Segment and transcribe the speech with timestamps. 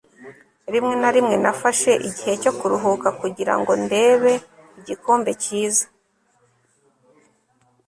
[0.73, 4.33] rimwe na rimwe nafashe igihe cyo kuruhuka kugirango ndebe
[4.79, 5.85] igikombe cyiza